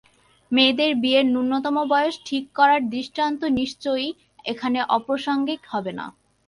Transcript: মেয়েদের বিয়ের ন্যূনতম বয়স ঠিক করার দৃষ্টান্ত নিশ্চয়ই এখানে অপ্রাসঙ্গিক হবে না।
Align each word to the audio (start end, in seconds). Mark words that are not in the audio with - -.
মেয়েদের 0.51 0.91
বিয়ের 0.95 1.25
ন্যূনতম 1.27 1.75
বয়স 1.89 2.15
ঠিক 2.25 2.43
করার 2.55 2.81
দৃষ্টান্ত 2.89 3.41
নিশ্চয়ই 3.59 4.09
এখানে 4.45 4.79
অপ্রাসঙ্গিক 4.95 5.61
হবে 5.67 5.91
না। 5.99 6.05